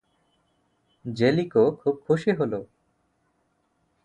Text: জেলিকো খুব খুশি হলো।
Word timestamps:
জেলিকো 1.05 1.63
খুব 1.81 1.95
খুশি 2.07 2.31
হলো। 2.31 2.59